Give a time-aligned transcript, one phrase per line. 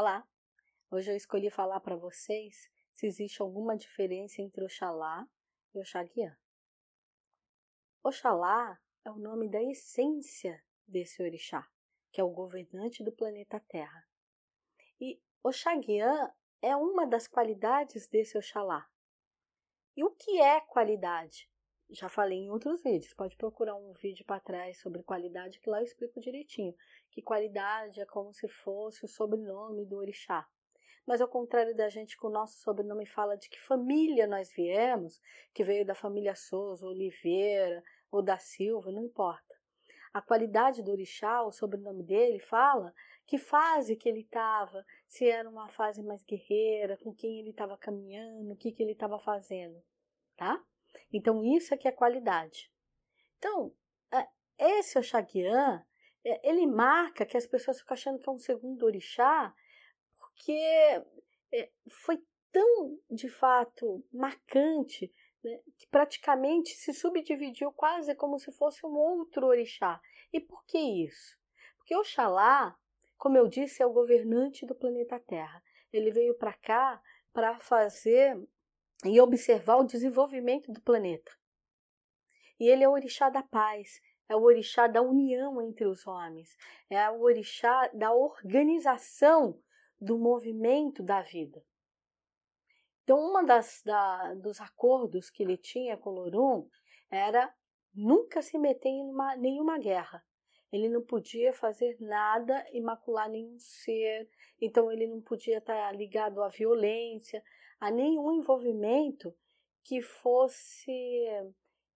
[0.00, 0.24] Olá!
[0.92, 5.28] Hoje eu escolhi falar para vocês se existe alguma diferença entre Oxalá
[5.74, 6.38] e Oxaguiã.
[8.04, 11.68] Oxalá é o nome da essência desse orixá,
[12.12, 14.08] que é o governante do planeta Terra.
[15.00, 18.88] E Oxaguiã é uma das qualidades desse Oxalá.
[19.96, 21.50] E o que é qualidade?
[21.90, 25.80] Já falei em outros vídeos, pode procurar um vídeo para trás sobre qualidade que lá
[25.80, 26.74] eu explico direitinho.
[27.10, 30.46] Que qualidade é como se fosse o sobrenome do orixá.
[31.06, 35.22] Mas ao contrário da gente que o nosso sobrenome fala de que família nós viemos,
[35.54, 39.56] que veio da família Souza, Oliveira ou da Silva, não importa.
[40.12, 42.92] A qualidade do orixá, o sobrenome dele, fala
[43.26, 47.76] que fase que ele estava, se era uma fase mais guerreira, com quem ele estava
[47.78, 49.82] caminhando, o que, que ele estava fazendo,
[50.36, 50.62] tá?
[51.12, 52.70] Então, isso é que é qualidade.
[53.38, 53.72] Então,
[54.12, 54.26] é,
[54.58, 55.84] esse Oxaguian,
[56.24, 59.54] é, ele marca que as pessoas ficam achando que é um segundo orixá,
[60.18, 60.52] porque
[61.52, 61.70] é,
[62.04, 68.94] foi tão, de fato, marcante, né, que praticamente se subdividiu quase como se fosse um
[68.94, 70.00] outro orixá.
[70.32, 71.38] E por que isso?
[71.76, 72.76] Porque Oxalá,
[73.16, 75.62] como eu disse, é o governante do planeta Terra.
[75.92, 77.00] Ele veio para cá
[77.32, 78.36] para fazer
[79.04, 81.30] e observar o desenvolvimento do planeta.
[82.58, 86.56] E ele é o orixá da paz, é o orixá da união entre os homens,
[86.90, 89.60] é o orixá da organização
[90.00, 91.64] do movimento da vida.
[93.02, 96.68] Então, uma das da, dos acordos que ele tinha com Lorum
[97.10, 97.52] era
[97.94, 100.22] nunca se meter em uma, nenhuma guerra.
[100.70, 104.28] Ele não podia fazer nada, imacular nenhum ser,
[104.60, 107.42] então ele não podia estar ligado à violência,
[107.80, 109.34] a nenhum envolvimento
[109.82, 110.90] que fosse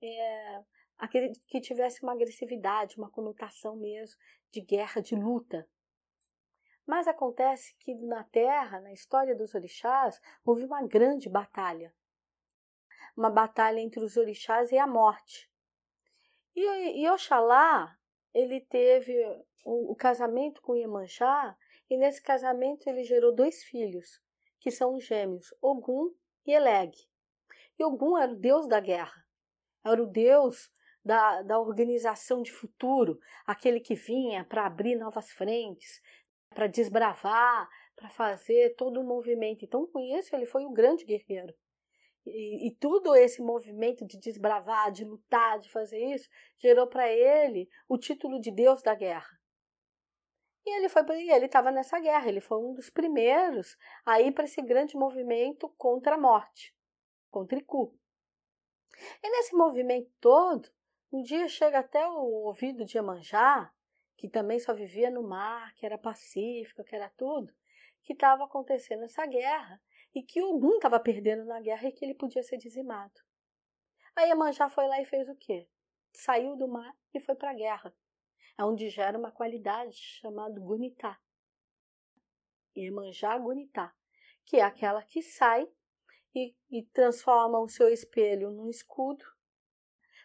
[0.00, 0.64] é,
[0.98, 4.18] aquele que tivesse uma agressividade, uma conotação mesmo
[4.50, 5.68] de guerra, de luta.
[6.86, 11.94] Mas acontece que na Terra, na história dos orixás, houve uma grande batalha.
[13.16, 15.50] Uma batalha entre os orixás e a morte.
[16.54, 17.96] E, e Oxalá,
[18.34, 19.14] ele teve
[19.64, 21.56] o, o casamento com Iemanjá,
[21.88, 24.20] e nesse casamento ele gerou dois filhos,
[24.62, 26.14] que são os gêmeos, Ogum
[26.46, 26.92] e Eleg.
[27.76, 29.26] E Ogum era o deus da guerra,
[29.84, 30.70] era o deus
[31.04, 36.00] da, da organização de futuro, aquele que vinha para abrir novas frentes,
[36.54, 39.64] para desbravar, para fazer todo o movimento.
[39.64, 41.52] Então, com isso, ele foi o grande guerreiro.
[42.24, 47.68] E, e tudo esse movimento de desbravar, de lutar, de fazer isso, gerou para ele
[47.88, 49.41] o título de Deus da Guerra.
[50.64, 54.44] E ele foi ele estava nessa guerra, ele foi um dos primeiros a ir para
[54.44, 56.74] esse grande movimento contra a morte,
[57.30, 57.92] contra Iku.
[59.22, 60.70] E nesse movimento todo,
[61.12, 63.72] um dia chega até o ouvido de Iemanjá,
[64.16, 67.52] que também só vivia no mar, que era pacífico, que era tudo,
[68.02, 69.82] que estava acontecendo essa guerra
[70.14, 73.20] e que Ogum estava perdendo na guerra e que ele podia ser dizimado.
[74.14, 75.68] Aí Iemanjá foi lá e fez o quê?
[76.12, 77.92] Saiu do mar e foi para a guerra
[78.58, 81.18] onde gera uma qualidade chamada gunitá.
[82.76, 83.94] Iemanjá gunitá,
[84.44, 85.68] que é aquela que sai
[86.34, 89.24] e, e, transforma o seu espelho num escudo,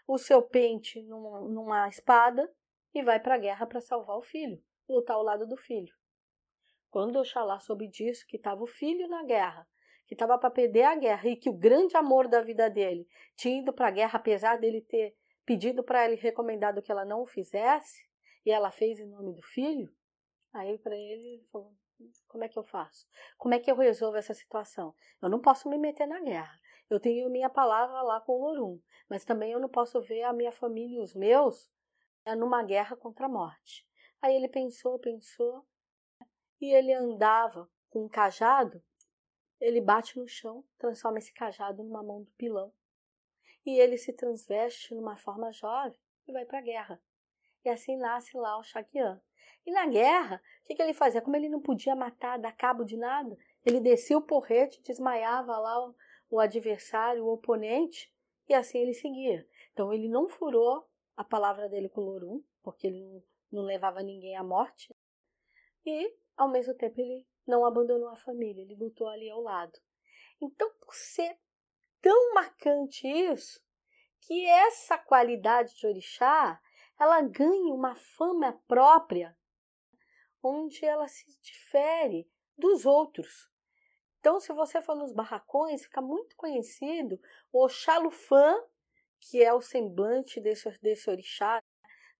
[0.07, 2.49] o seu pente numa, numa espada
[2.93, 5.94] e vai para a guerra para salvar o filho, lutar ao lado do filho.
[6.89, 9.67] Quando Oxalá soube disso, que estava o filho na guerra,
[10.05, 13.05] que estava para perder a guerra e que o grande amor da vida dele
[13.35, 15.13] tinha ido para a guerra, apesar dele ter
[15.45, 18.06] pedido para ele recomendado que ela não o fizesse,
[18.47, 19.93] e ela fez em nome do filho,
[20.53, 21.75] aí para ele, ele falou:
[22.29, 23.05] como é que eu faço?
[23.37, 24.95] Como é que eu resolvo essa situação?
[25.21, 26.57] Eu não posso me meter na guerra.
[26.89, 30.31] Eu tenho minha palavra lá com o Lorum, mas também eu não posso ver a
[30.31, 31.69] minha família e os meus
[32.25, 33.85] né, numa guerra contra a morte.
[34.21, 35.67] Aí ele pensou, pensou,
[36.61, 38.81] e ele andava com um cajado,
[39.59, 42.73] ele bate no chão, transforma esse cajado numa mão do pilão.
[43.65, 47.01] E ele se transveste numa forma jovem e vai para a guerra.
[47.67, 49.21] E assim nasce lá o Shakyam.
[49.65, 51.21] E na guerra, o que, que, ele fazia?
[51.21, 55.86] Como ele não podia matar, dar cabo de nada, ele descia o porrete, desmaiava lá
[55.86, 55.95] o,
[56.30, 58.09] o adversário, o oponente,
[58.47, 59.45] e assim ele seguia.
[59.74, 60.88] Então ele não furou
[61.18, 64.95] a palavra dele com o Lorum, porque ele não, não levava ninguém à morte.
[65.86, 69.77] E, ao mesmo tempo, ele não abandonou a família, ele lutou ali ao lado.
[70.41, 71.38] Então, por ser
[72.01, 73.62] tão marcante isso,
[74.21, 76.62] que essa qualidade de orixá
[76.99, 79.38] ela ganha uma fama própria,
[80.41, 83.49] onde ela se difere dos outros.
[84.19, 87.19] Então, se você for nos barracões, fica muito conhecido
[87.51, 88.61] o Xalufã,
[89.19, 91.61] que é o semblante desse, desse orixá,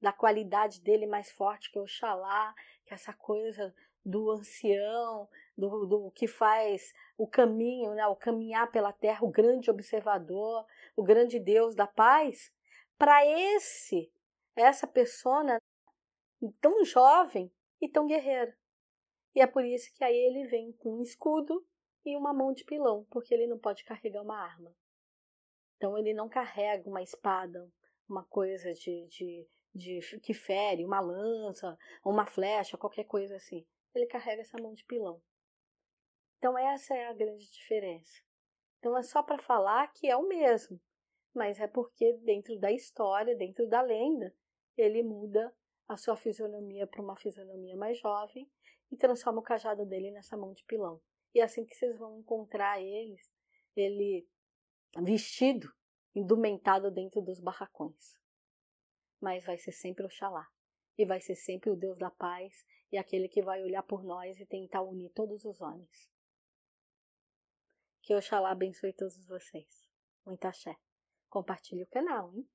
[0.01, 2.53] da qualidade dele mais forte que o Oxalá,
[2.85, 3.73] que é essa coisa
[4.06, 5.27] do ancião,
[5.57, 10.65] do, do que faz o caminho, né, o caminhar pela terra, o grande observador,
[10.95, 12.53] o grande Deus da paz,
[12.97, 14.12] para esse,
[14.57, 15.62] essa persona
[16.59, 18.57] tão jovem e tão guerreira.
[19.36, 21.65] E é por isso que aí ele vem com um escudo
[22.04, 24.75] e uma mão de pilão, porque ele não pode carregar uma arma.
[25.75, 27.71] Então ele não carrega uma espada,
[28.09, 33.65] uma coisa de, de, de que fere, uma lança, uma flecha, qualquer coisa assim.
[33.94, 35.21] Ele carrega essa mão de pilão.
[36.38, 38.21] Então essa é a grande diferença.
[38.80, 40.80] Então é só para falar que é o mesmo,
[41.33, 44.33] mas é porque dentro da história, dentro da lenda,
[44.77, 45.53] ele muda
[45.88, 48.50] a sua fisionomia para uma fisionomia mais jovem
[48.91, 51.01] e transforma o cajado dele nessa mão de pilão.
[51.33, 53.31] E é assim que vocês vão encontrar eles,
[53.75, 54.27] ele
[55.01, 55.71] vestido,
[56.15, 58.19] indumentado dentro dos barracões.
[59.19, 60.47] Mas vai ser sempre Oxalá.
[60.97, 64.39] E vai ser sempre o Deus da paz e aquele que vai olhar por nós
[64.39, 66.12] e tentar unir todos os homens.
[68.01, 69.88] Que Oxalá abençoe todos vocês.
[70.25, 70.75] Muita axé.
[71.30, 72.50] Compartilhe o canal, hein?